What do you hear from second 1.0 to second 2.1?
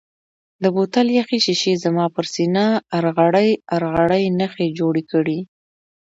یخې شیشې زما